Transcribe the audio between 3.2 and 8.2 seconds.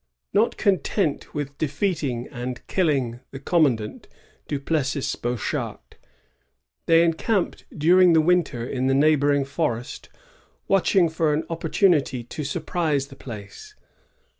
the commandant, Du Plessis Bochart, they encamped during the